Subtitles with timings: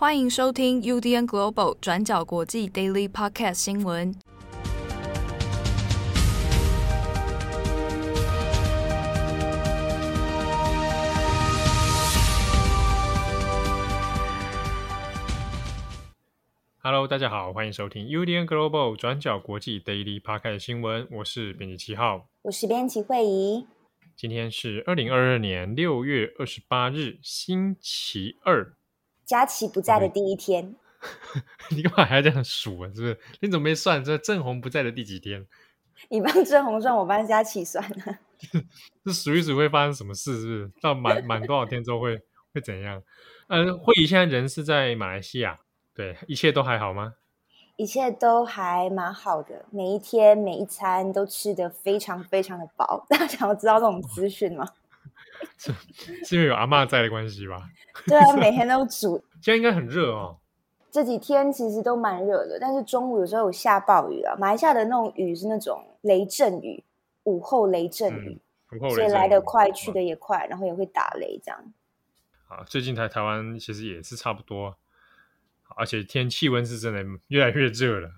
[0.00, 4.14] 欢迎收听 UDN Global 转角国际 Daily Podcast 新闻。
[16.80, 21.08] Hello，大家好，欢迎收听 UDN Global 转角国际 Daily Podcast 新闻。
[21.10, 23.66] 我是编辑七号，我是编辑慧仪。
[24.14, 28.77] 今天是二零二二年六月二十八日，星期二。
[29.28, 30.74] 佳琪不在的第一天，
[31.68, 32.88] 你干嘛还要这样数啊？
[32.94, 33.20] 是不是？
[33.40, 35.46] 你怎么没算这郑红不在的第几天？
[36.08, 38.18] 你帮郑红算，我帮佳琪算呢？
[39.04, 40.40] 这数一数会发生什么事？
[40.40, 40.72] 是不是？
[40.80, 42.18] 到满满多少天之后会
[42.54, 43.02] 会怎样？
[43.48, 45.58] 嗯，慧仪现在人是在马来西亚，
[45.94, 47.14] 对，一切都还好吗？
[47.76, 53.04] 一切都还蛮好的，每一天每一餐都吃得非常非常的饱。
[53.08, 54.66] 大家想要知道这种资讯吗？
[55.58, 55.72] 是
[56.24, 57.68] 是因为有阿妈在的关系吧？
[58.06, 59.22] 对啊，每天都煮。
[59.42, 60.38] 现在应该很热哦。
[60.90, 64.34] 这几天其实都蛮热的，但是中午有时候有下暴雨啊。
[64.36, 66.82] 马来西亚的那种雨是那种雷阵雨，
[67.24, 71.72] 午后雷阵雨，嗯、所以来得快，去得也快，然后也会打雷这样。
[72.48, 74.76] 啊，最近台台湾其实也是差不多，
[75.76, 78.10] 而且天气温是真的越来越热了。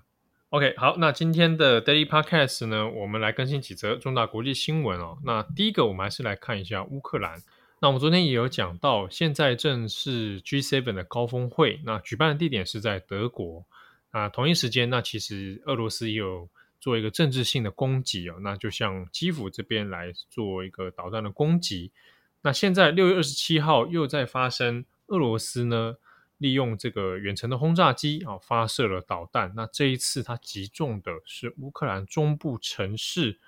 [0.51, 5.17] OK，好，那今天的 Daily Podcast 呢，我们来更新几则重大国际新闻哦。
[5.23, 7.41] 那第一个，我们还是来看一下乌克兰。
[7.79, 13.65] 那我们昨天也有讲到，现在正是 G7 的高峰会，那举办的地点是在德国。
[14.09, 16.49] 啊同一时间，那其实俄罗斯也有
[16.81, 21.93] 做一个政治性的攻击哦，那就像基辅这边来做一个导弹的攻击。
[22.41, 25.95] 那现在六月二十七号又在发生，俄罗斯呢，
[26.41, 29.53] 利用这个远程的轰炸机啊，发射了导弹。
[29.55, 33.39] 那这一次，它击中的是乌克兰中部城市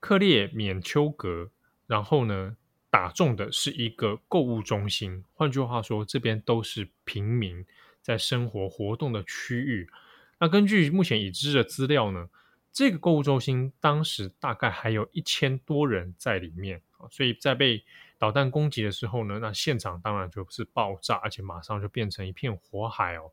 [0.00, 1.50] 克列缅丘格，
[1.86, 2.56] 然后呢，
[2.88, 5.22] 打中的是一个购物中心。
[5.34, 7.66] 换句话说，这边都是平民
[8.00, 9.90] 在生活活动的区域。
[10.38, 12.30] 那根据目前已知的资料呢，
[12.72, 17.84] 这个购物中心当时大概还有一千多人在里面啊，所以在被
[18.20, 23.32] 导弹攻击的时候呢，那现场当然就是爆炸，而且马上就变成一片火海哦。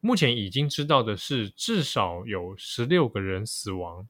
[0.00, 4.08] 目前已经知道的是，至少有十六个人死亡，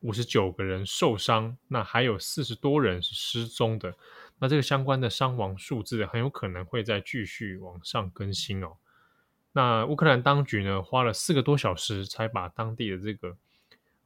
[0.00, 3.94] 五十九个人受伤，那还有四十多人是失踪的。
[4.38, 8.78] 那这个相关的伤亡数字很有可能会再继续往上更新哦。
[9.52, 13.36] 那乌克兰当局呢，花了四个多小时才把当地的这个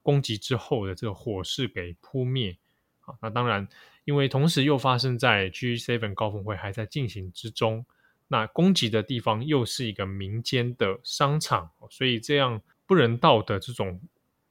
[0.02, 2.56] 攻击之后的这个火势给扑灭。
[2.98, 3.68] 好，那当然。
[4.04, 7.84] 因为同时又发生在 G7 高峰会还在进行之中，
[8.28, 14.00] 那攻击的地方又是一个民间的商场，所以这样不人道的这种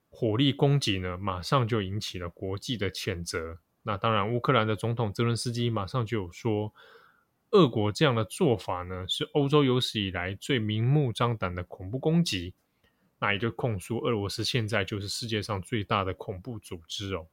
[0.09, 3.58] 火力攻击呢，马上就引起了国际的谴责。
[3.84, 6.74] 那当然，乌克兰的总统泽伦斯基马上就有说，
[7.52, 12.53] 俄国这样的做法呢，是欧洲有史以来最明目张胆的恐怖攻击。
[13.20, 17.28] 那也就控诉俄罗斯现在就是世界上最大的恐怖组织哦。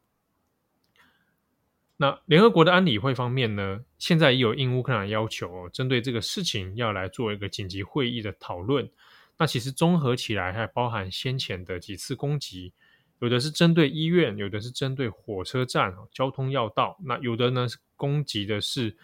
[2.02, 8.88] 那联合国的安理会方面呢，现在也有应乌克兰要求哦，针对这个事情要来做一个紧急会议的讨论。
[9.36, 12.72] 那其实综合起来，还包含先前的几次攻击，
[13.18, 18.96] 有的是针对医院，有的是针对火车站、交通要道，那有的呢是攻击的是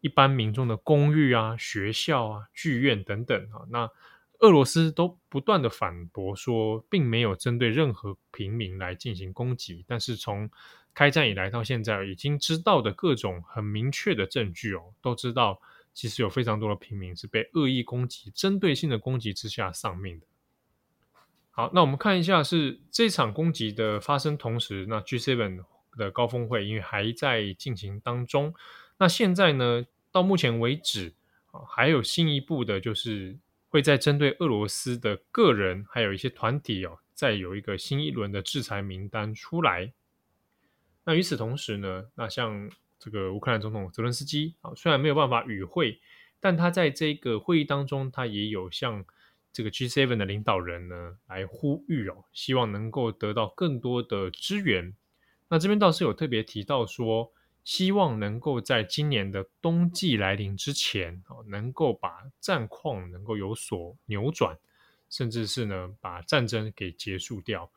[0.00, 3.66] 一般民众的公寓啊、学校啊、剧院等等啊。
[3.68, 3.90] 那
[4.38, 10.48] 俄罗斯都不断的反驳说，并没有针对任何平民来进行攻击，但是从
[10.96, 15.60] 开战以来到现在，已经知道的各种很明确的证据哦，都知道
[15.92, 20.26] 其实有非常多的平民是被恶意攻击、针对性的攻击之下丧命的。
[21.50, 25.62] 好，那我们看一下是这场攻击的发生同时，那 G7
[25.98, 28.54] 的高峰会因为还在进行当中，
[28.96, 31.12] 那现在呢，到目前为止
[31.50, 33.36] 啊，还有进一步的就是
[33.68, 39.92] 会在针对俄罗斯的个人还有一些团体哦，再有一个新一轮的制裁名单出来。
[41.06, 42.68] 那与此同时呢，那像
[42.98, 46.00] 这个乌克兰总统泽伦斯基啊，虽然没有办法与会，
[46.40, 49.04] 但他在这个会议当中，他也有向
[49.52, 54.94] 这个 G7 的领导人呢来呼吁哦，希望能够得到更多的支援。
[55.48, 57.32] 那这边倒是有特别提到说，
[57.62, 64.58] 希望能够在今年的冬季来临之前哦，能够把战况能够有所扭转，
[65.08, 67.70] 甚至是呢把战争给结束掉。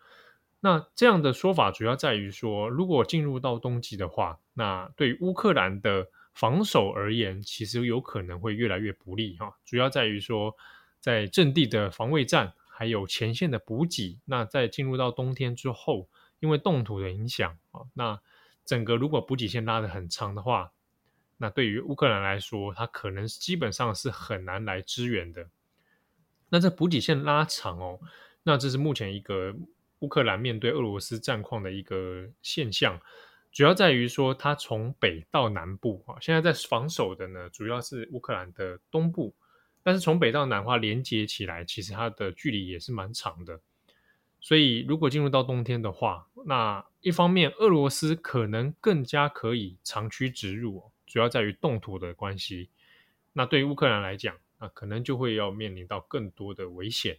[0.62, 9.58] 那这样的说法主要在于说，如果进入到冬季的话，那对乌克兰的防守而言，其实有可能会越来越不利哈。
[9.66, 10.56] 主要在于说，
[11.00, 14.20] 在阵地的防卫战，还有前线的补给。
[14.26, 16.10] 那在进入到冬天之后，
[16.40, 18.20] 因为冻土的影响啊，那
[18.66, 20.72] 整个如果补给线拉得很长的话，
[21.38, 25.48] 那对于乌克兰来说，它可能基本上是很难来支援的。
[26.50, 28.00] 那这补给线拉长哦，
[28.44, 29.56] 那这是目前一个
[30.00, 33.00] 乌克兰面对俄罗斯战况的一个现象，
[33.52, 39.34] 主要在于说它从北到南部啊，现在在防守的呢，主要是乌克兰的东部，
[39.84, 43.60] 但是从北到南的话连接起来，其实它的距离也是蛮长的。
[44.42, 52.70] 所以如果进入到冬天的话，那一方面俄罗斯可能更加可以长驱直入，主要在于冻土的关系。
[53.34, 57.18] 那对于乌克兰来讲，啊，可能就会要面临到更多的危险，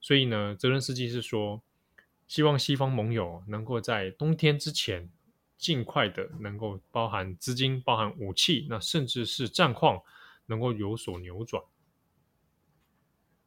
[0.00, 1.62] 所以呢，泽伦斯基是说，
[2.34, 5.08] 希望西方盟友能够在冬天之前，
[5.56, 10.02] 尽快的能够包含资金、包含武器，那甚至是战况
[10.46, 11.62] 能够有所扭转。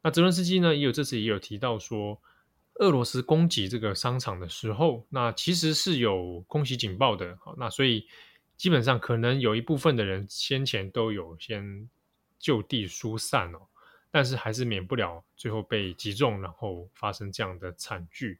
[0.00, 2.18] 那泽伦斯基呢，也有这次也有提到说，
[2.76, 8.06] 俄罗斯攻击这个商场的时候，那其实是有空袭警报的，好，那所以
[8.56, 11.90] 基本上可能有一部分的人先前都有先。
[12.38, 13.58] 就地疏散哦，
[14.12, 18.38] 但是还是免不了最后被击中，然后发生这样的惨剧。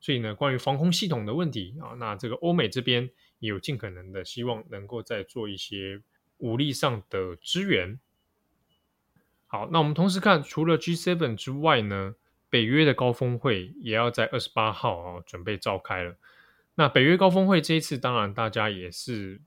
[0.00, 3.08] 所以呢，关于防空系统的问题啊，那这个欧美这边
[3.38, 6.00] 也有尽可能的希望能够再做一些
[6.38, 8.00] 武力上的支援。
[9.46, 12.14] 好，那我们同时看，除了 G7 之外呢，
[12.48, 16.16] 北约的高峰会也要在二十八号啊准备召开了。
[16.74, 19.42] 那北约高峰会这一次，当然大家也是。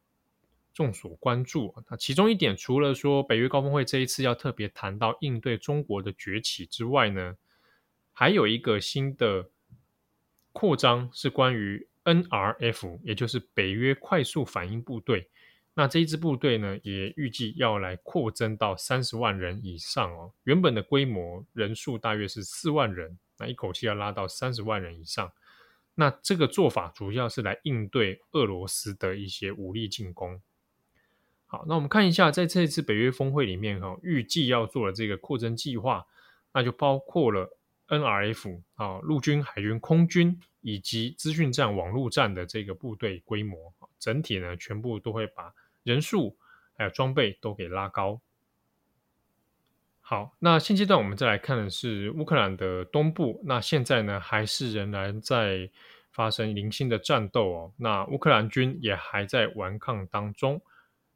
[0.75, 7.37] 众所关注啊，那其中一点，除了说北约高峰会这一次要特别谈到应对中国的崛起之外呢，
[8.11, 9.51] 还有一个新的
[10.53, 15.29] 扩张是关于 NRF，也就是北约快速反应部队。
[15.73, 20.31] 那这一支部队呢，也预计要来扩增到三十万人以上哦。
[20.43, 25.31] 原本的规模人数大约是四万人，那一口气要拉到三十万人以上。
[25.95, 30.39] 那这个做法主要是来应对俄罗斯的一些武力进攻。
[31.47, 36.05] 好，那我们看一下，在这一次北约峰会里面，哈，预计要做的这个扩增计划，
[36.53, 45.53] 那就包括了 NRF 啊，陆军、海军、空军以及资讯战、网络战的这个部队规模，整体呢，全部都会把
[45.83, 46.37] 人数
[46.75, 48.21] 还有装备都给拉高。
[50.01, 55.69] 好，那现阶段我们再来看的是乌克兰的东部，那现在呢，还是仍然在
[56.11, 60.61] 发生零星的战斗哦，那乌克兰军也还在顽抗当中。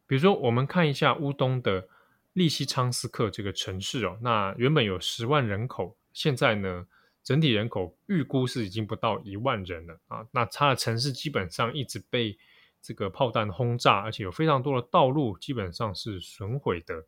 [0.07, 1.87] 比如说，我们看一下乌东的
[2.31, 6.87] 利西昌斯克这个城市哦，那原本有十万人口，现在呢，
[7.23, 10.25] 整体人口预估是已经不到一万人了啊。
[10.31, 12.35] 那它的城市基本上一直被
[12.81, 17.05] 这个炮弹轰炸，而且有非常多的道路基本上是损毁的。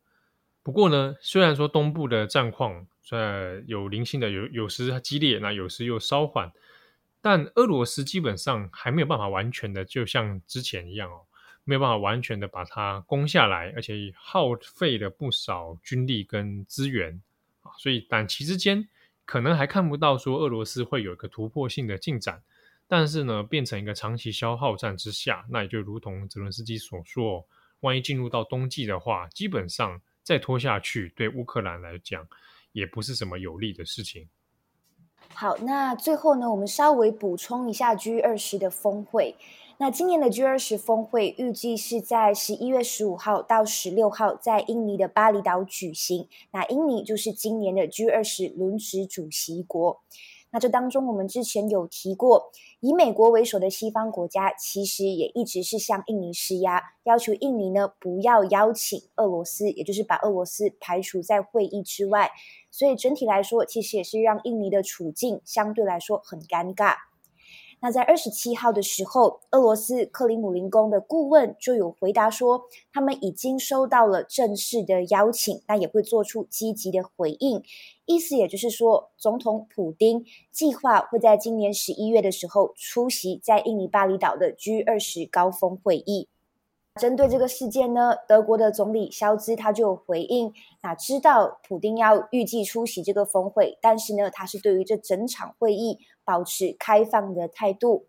[0.62, 6.52] 不过呢，虽然说东部的战况在有零星的有有时激烈，那有时又稍缓，
[7.20, 11.26] 但俄罗斯基本上还没有办法完全的就像之前一样哦。
[11.64, 17.20] 没有办法完全的把它攻下来，而且耗费了不少军力跟资源
[17.62, 18.88] 啊，所以短期之间
[19.30, 22.42] 可能还看不到说俄罗斯会有一个突破性的进展，
[22.88, 27.46] 但是呢，变成一个长期消耗战之下，那也就如同泽伦斯基所说，
[27.78, 32.26] 万一进入到冬季的话，基本上再拖下去，对乌克兰来讲
[32.72, 34.28] 也不是什么有利的事情。
[35.32, 39.36] 好，那最后呢，我们稍微补充一下 G 二十的峰会。
[39.78, 46.28] 那今年的 G 二十峰会预计是在十一月十五号到十六号在印尼的巴厘岛举行。
[46.50, 50.02] 那印尼就是今年的 G 二十轮值主席国。
[50.52, 62.30] 那这当中，我们之前有提过，以美国为首的西方国家其实也一直是向印尼施压，要求印尼呢不要邀请俄罗斯，也就是把俄罗斯排除在会议之外。
[62.70, 66.94] 所以整体来说，其实也是让印尼的处境相对来说很尴尬。
[67.82, 77.62] 那在二十七号的时候，俄罗斯克里姆林宫的顾问就有回答说，他们已经收到了正式的邀请，那也会做出积极的回应。
[78.04, 86.28] 意思也就是说，总统普丁计划会在今年十一月的时候出席在印尼巴厘岛的 G 二十高峰会议。
[87.00, 98.06] 针对这个事件呢，德国的总理肖兹他就回应，那知道普丁要预计出席这个峰会，但是呢，他是对于这整场会议保持开放的态度。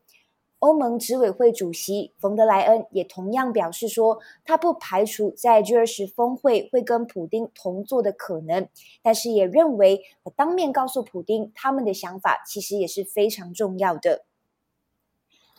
[0.59, 8.69] 欧盟执委会主席冯德莱恩也同样表示说，他不排除在 G20 峰会会跟普丁同坐的可能，
[9.01, 10.03] 但是也认为
[10.35, 14.25] 当面告诉普丁他们的想法，其实也是非常重要的。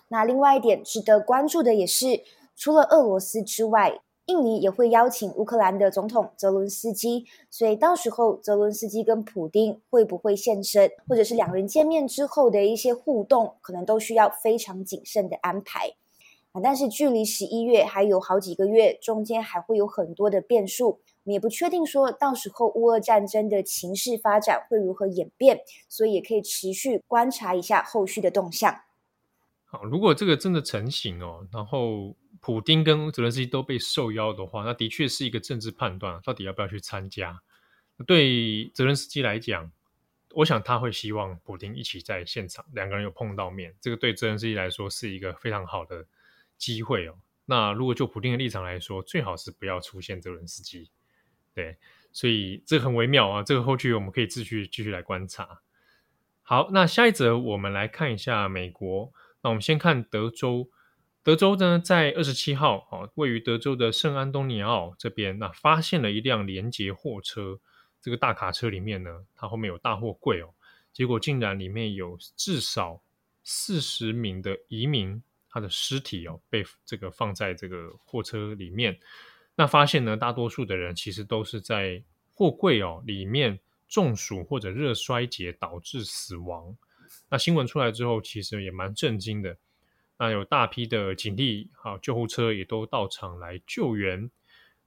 [0.06, 2.22] 那另外一点值得关注的也是。
[2.54, 15.94] 除了俄罗斯之外，印尼也会邀请乌克兰的总统泽伦斯基，所以到时候泽伦斯基跟普丁会不会现身，或者是两人见面之后的一些互动，可能都需要非常谨慎的安排。
[16.52, 28.72] 啊，但是距离十一月还有好几个月，中间还会有很多的变数，我们也不确定说到时候乌俄战争的情势发展会如何演变，所以也可以持续观察一下后续的动向。
[29.64, 37.40] 好，如果这个真的成型哦，然后普丁跟泽伦斯基都被受邀的话，那的确是一个政治判断，到底要不要去参加。
[38.04, 39.70] 对泽伦斯基来讲，
[40.34, 46.04] 我想他会希望普丁一起在现场，两个人有碰到面，这个对泽伦斯基来说是一个非常好的
[46.58, 50.90] 机会哦，那如果就普丁的立场来说，最好是不要出现泽伦斯基，
[51.54, 51.76] 对，
[52.10, 53.42] 所以这很微妙啊。
[53.44, 55.60] 这个后续我们可以继续继续来观察。
[56.42, 59.12] 好，那下一则我们来看一下美国。
[59.42, 60.70] 那我们先看德州，
[61.22, 67.60] 德州呢在二十七号啊，位于德州的圣安东尼奥这边，那发现了一辆连结货车，
[68.00, 70.54] 这个大卡车里面呢，它后面有大货柜哦，
[70.92, 73.02] 结果竟然里面有至少
[73.42, 75.22] 四十名的移民。
[75.54, 78.98] 他的尸体哦，被这个放在这个货车里面，
[79.54, 82.02] 那发现呢，大多数的人其实都是在
[82.32, 86.74] 货柜哦里面中暑或者热衰竭导致死亡。
[87.28, 89.54] 那新闻出来之后，其实也蛮震惊的。
[90.22, 94.30] 那有大批的警力、好救护车也都到场来救援。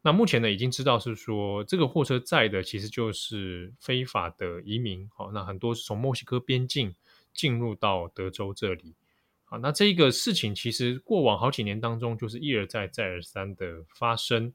[0.02, 5.10] 那目前呢，已经知道是说这个货车载的其实就是非法的移民。
[5.14, 6.96] 好，那很多是从墨西哥边境
[7.34, 8.96] 进入到德州这里。
[9.44, 14.54] 好，那这个事情其实过往好几年当中，就是一而再、再而三的发生。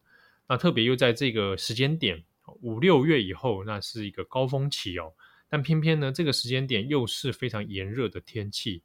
[0.49, 2.25] 那特别又在这个时间点，
[2.63, 5.13] 五六月以后，那是一个高峰期哦。
[5.51, 8.83] 但偏偏呢，这个时间点又是非常炎热的天气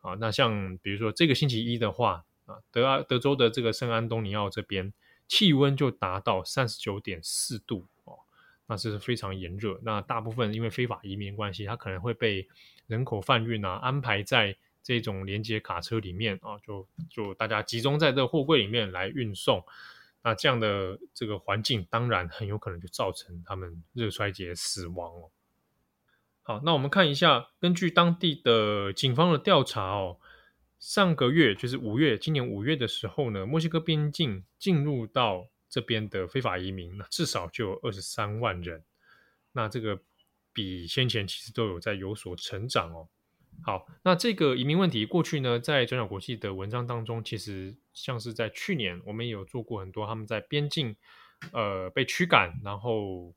[0.00, 0.14] 啊。
[0.20, 4.92] 那像比如说这个星期一的话啊，德德州的这个圣安东尼奥这边
[5.26, 8.18] 气温就达到三十九点四度哦，
[8.66, 9.80] 那这是非常炎热。
[9.82, 12.48] 那大部分因为非法移民关系，他可能会被
[12.86, 14.56] 人口贩运啊安排在。
[14.80, 19.62] 这种连接卡车里面啊，就就大家集中在这个货柜里面来运送，
[20.22, 25.28] 那这样的这个环境，当然很有可能就造成他们热衰竭死亡哦。
[26.48, 30.16] 好，那我们看一下，根据当地的警方的调查哦，
[30.78, 38.82] 上个月就是五月，今年五月的时候呢，墨西哥边境进入到这边的非法移民，那至少就有二十三万人，
[39.52, 40.00] 那这个
[40.54, 43.08] 比先前其实都有在有所成长哦。
[43.62, 50.96] 好，那这个移民问题过去呢，在转角国际的文章当中，其实像是在去年，我们也有做过很多他们在边境
[51.52, 53.34] 呃被驱赶，然后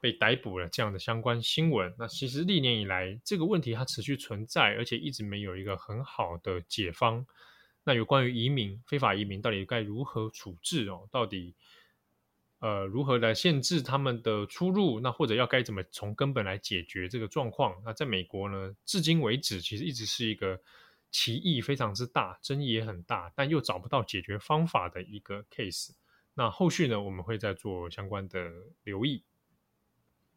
[0.00, 1.94] 被逮捕了这样的相关新闻。
[1.98, 7.26] 那其实历年以来，这个问题它持续存在，而且一直没有一个很好的解方。
[7.84, 11.08] 那有关于移民、非法移民到底该如何处置哦？
[11.10, 11.54] 到底？
[12.58, 15.00] 呃，如何来限制他们的出入？
[15.00, 17.74] 那或者要该怎么从根本来解决这个状况？
[17.82, 20.60] 那在美国呢，至今为止其实一直是一个
[21.10, 25.92] 歧义非常之大、争议也很大，但又找不到解决方法的一个 case。
[26.34, 28.50] 那后续呢，我们会再做相关的
[28.84, 29.24] 留意。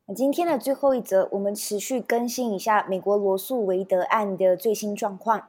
[0.05, 5.48] 那今天的最后一则，我们持续更新一下美国罗诉韦德案的最新状况。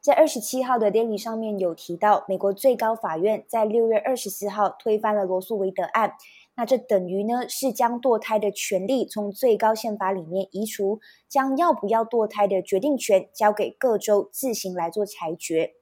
[0.00, 6.14] 在二十七号的 Daily 上面有提到，美国最高法院在六月二十四号推翻了罗诉韦德案，
[6.56, 15.74] 那这等于呢是将堕胎的权利从最高宪法里面移除，将要不要堕胎的决定权交给各州自行来做裁决。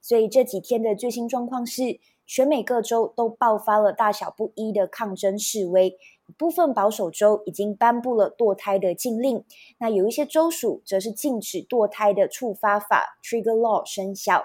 [0.00, 5.98] 所以这几天的最新状况是，全美各州都爆发了大小不一的抗争示威。
[6.36, 9.44] 部分保守州已经颁布了堕胎的禁令，
[9.78, 14.44] 那有一些州属则是禁止堕胎的触发法 （Trigger Law） 生效。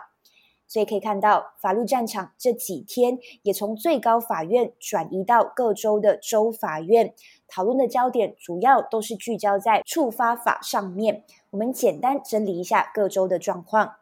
[0.65, 7.13] 所以可以看到，法律战场这几天也从最高法院转移到各州的州法院，
[7.47, 11.25] 讨论的焦点主要都是聚焦在触发法上面。
[11.51, 13.95] 我们简单整理一下各州的状况。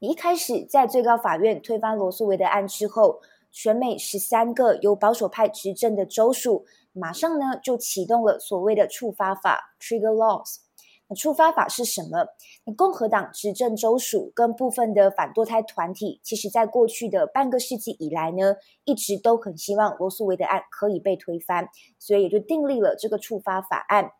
[0.00, 3.20] 你一开始在最高法院推翻罗诉韦德案之后。
[3.50, 10.58] 全美十三个由保守派执政的州属，马上呢就启动了所谓的触发法 （Trigger Laws）。
[11.10, 12.26] 那触发法是什么？
[12.76, 21.66] 共和党执政州属跟部分的反堕胎团体，其实在过去的半个世纪以来呢，一直都很希望罗诉韦德案可以被推翻，
[21.98, 24.10] 所以也就订立了这个触发法案。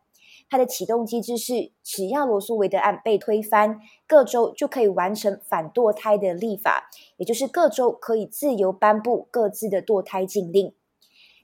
[0.49, 10.73] 它的启动机制是，只要罗诉韦德案被推翻，各州就可以完成反堕胎的立法，也就是各州可以自由颁布各自的堕胎禁令。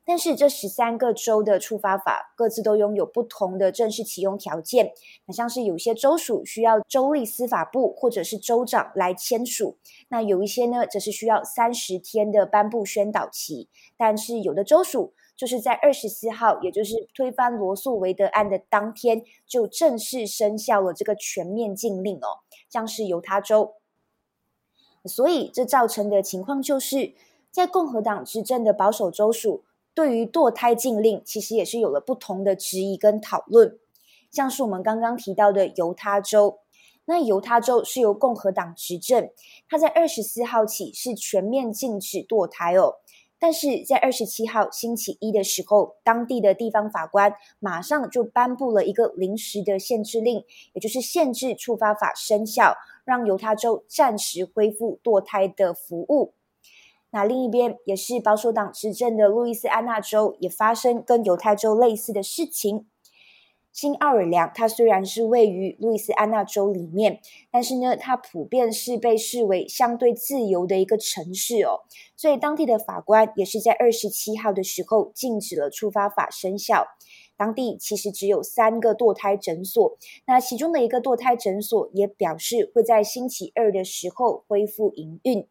[0.08, 4.92] 但是这十三个州的触发法各自都拥有不同的正式启用条件，
[5.26, 9.78] 那像是有些州属需要州立司法部或者是州长来签署，
[10.10, 15.14] 那有一些呢则是需要三十天的颁布宣导期，但是有的州属。
[15.36, 22.40] 就是在二十四号，也就是推翻罗诉韦德案的当天，就正式生效了这个全面禁令哦，
[22.70, 23.74] 将是犹他州。
[25.04, 27.14] 所以这造成的情况就是，
[27.52, 29.64] 在共和党执政的保守州属，
[29.94, 33.78] 对于堕胎禁令其实也是有了不同的质疑跟讨论。
[34.32, 36.60] 像是我们刚刚提到的犹他州，
[37.06, 39.30] 那犹他州是由共和党执政，
[39.70, 42.96] 它在二十四号起是全面禁止堕胎哦。
[43.46, 56.34] 但是在二十七号星期一的时候，当地的地方法官马上就颁布了一个临时的限制令，也就是限制触发法生效，让犹他州暂时恢复堕胎的服务。
[57.12, 62.88] 那另一边也是保守党执政的路易斯安那州，也发生跟犹他州类似的事情。
[63.76, 67.20] 新奥尔良，它虽然是位于路易斯安那州里面，
[67.52, 71.82] 但是呢，它普遍是被视为相对自由的一个城市哦。
[72.16, 76.86] 所以当地的法官也是在二十七号的时候禁止了触发法生效。
[77.36, 85.46] 当地其实只有三个堕胎诊所，那其中的一个堕胎诊所也表示会在星期二的时候恢复营运。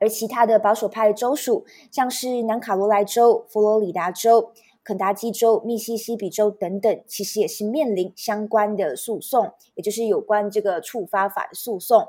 [0.00, 4.52] 而其他的保守派州属，像是南卡罗来州、佛罗里达州。
[4.88, 12.08] 肯塔基州、密西西比州等等，其实也是面临相关的诉讼，也就是有关这个触发法的诉讼。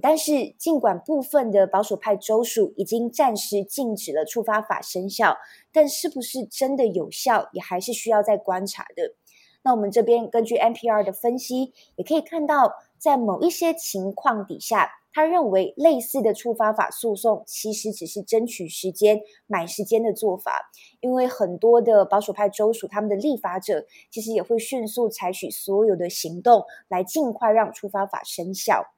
[0.00, 5.36] 但是，尽管部分的保守派州属已经暂时禁止了触发法生效，
[5.70, 9.14] 但是不是真的有效，也还是需要再观察的。
[9.62, 14.92] 那我们这边根据 NPR 的分析，也可以看到，在某一些情况底下。
[15.18, 20.70] 他认为，类似的触发法诉讼其实只是争取时间、买时间的做法，
[21.00, 28.92] 因为很多的保守派州属，他们的立法者其实也会迅速采取所有的行动，来尽快让触发法生效。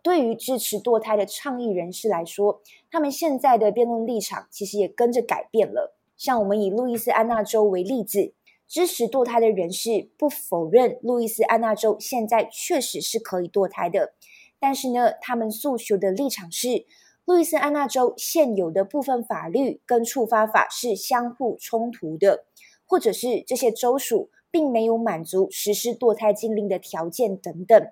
[0.00, 5.96] 对于支持堕胎的倡议人士来说，他们现在的辩论立场其实也跟着改变了。
[6.16, 8.32] 像我们以路易斯安那州为例子，
[8.68, 14.12] 支持堕胎的人士不否认路易斯安那州现在确实是可以堕胎的。
[14.60, 16.86] 但是呢，他们诉求的立场是，
[17.24, 22.44] 路易斯安那州现有的部分法律跟触发法是相互冲突的，
[22.86, 27.88] 或者是这些州属并没有满足实施堕胎禁令的条件等等。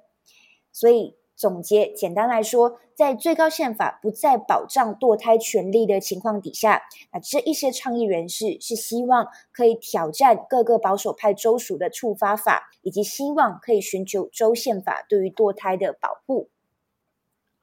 [0.73, 16.49] 所以总结，简单来说，在最高宪法不再保障堕胎权利的情况底下，那这一些倡议人士是希望可以挑战各个保守派州属的触发法，以及希望可以寻求州宪法对于堕胎的保护。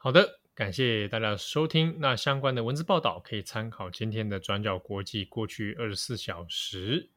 [0.04, 1.96] 好的，感谢大家收听。
[1.98, 7.10] 那相关的文字报道可以参考今天的转角国际过去二十四小时。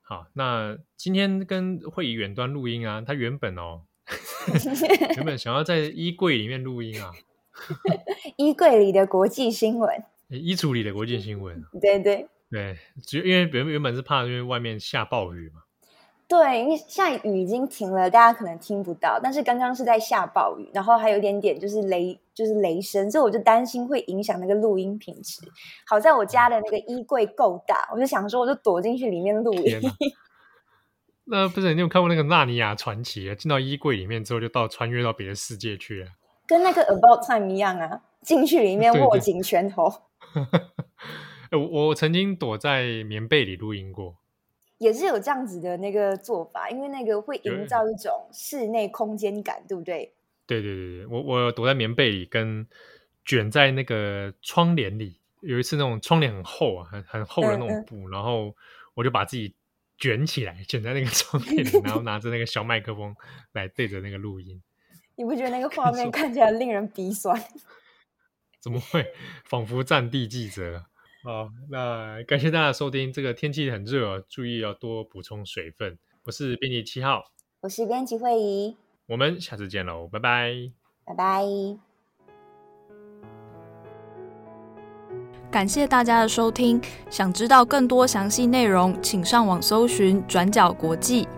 [0.00, 3.82] 好，那今天跟会议远端录音啊，他原本哦，
[5.16, 7.10] 原本想要在衣柜里面录音啊，
[8.38, 15.62] 衣柜里的国际新闻，衣橱里的国际新闻，对对对，只因为原原本是怕因为外面下暴雨嘛。
[16.30, 19.18] 对，因为现在雨已经停了，大家可能听不到。
[19.20, 25.42] 但是刚刚是在下暴雨，然后还有一点点就是雷，就是雷声，所以我就担心会影响那个录音品质。
[25.88, 29.80] 好在我家的那个衣柜够大，我就想说，我就躲进去里面录音。
[31.24, 33.34] 那不是你有看过那个《纳尼亚传奇》啊？
[33.34, 36.10] 进到衣柜里面之后，就到穿越到别的世界去了，
[36.46, 38.02] 跟那个《About Time》一样啊！
[38.22, 39.92] 进去里面握紧拳头。
[41.50, 44.14] 我我曾经躲在棉被里录音过。
[44.80, 50.14] 也是有这样子的那个做法，因为那个会营造一种室内空间感，对不对？
[50.46, 52.66] 对对对对，我我躲在棉被里，跟
[53.26, 55.20] 卷在那个窗帘里。
[55.42, 58.56] 有一次那种窗帘很厚啊，很很厚的那种布，嗯嗯，然后
[58.94, 59.54] 我就把自己
[59.98, 63.14] 卷起来，卷在那个 窗帘里，然后拿着那个小麦克风
[63.52, 64.62] 来对着那个录音。
[65.16, 67.38] 你不觉得那个画面看起来令人鼻酸？
[68.60, 69.12] 怎么会？
[69.44, 70.86] 仿佛战地记者。
[71.22, 73.12] 好，那感谢大家收听。
[73.12, 75.98] 这个天气很热，注意要多补充水分。
[76.24, 77.22] 我是编辑七号，
[77.60, 78.74] 我是编辑惠仪，
[79.06, 80.72] 我们下次见喽，拜拜，
[81.04, 81.44] 拜拜。
[85.50, 86.80] 感谢大家的收听，
[87.10, 91.28] 想知道更多详细内容，请上网搜寻转角国际。